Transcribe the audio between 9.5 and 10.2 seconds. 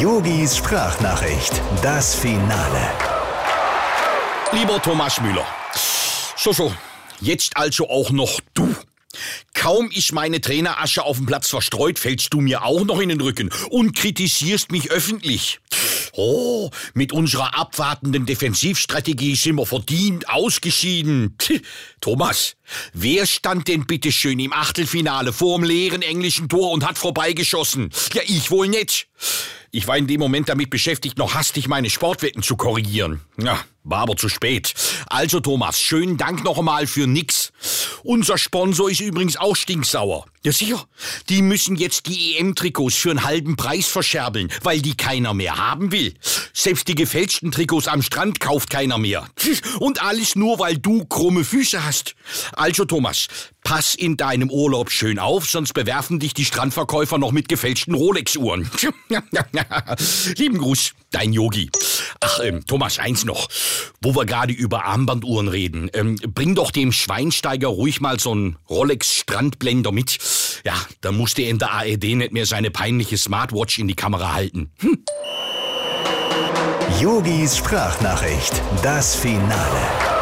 Kaum ist